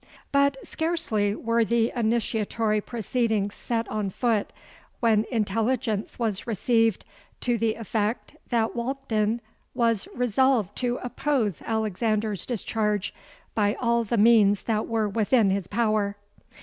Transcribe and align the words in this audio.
But 0.31 0.57
scarcely 0.65 1.35
were 1.35 1.63
the 1.63 1.91
initiatory 1.95 2.81
proceedings 2.81 3.53
set 3.53 3.87
on 3.87 4.09
foot, 4.09 4.51
when 4.99 5.27
intelligence 5.31 6.17
was 6.17 6.47
received 6.47 7.05
to 7.41 7.55
the 7.55 7.75
effect 7.75 8.35
that 8.49 8.75
Walkden 8.75 9.41
was 9.75 10.07
resolved 10.15 10.75
to 10.77 10.97
oppose 11.03 11.61
Alexander's 11.61 12.47
discharge 12.47 13.13
by 13.53 13.75
all 13.79 14.03
the 14.03 14.17
means 14.17 14.63
that 14.63 14.87
were 14.87 15.07
within 15.07 15.51
his 15.51 15.67
power. 15.67 16.15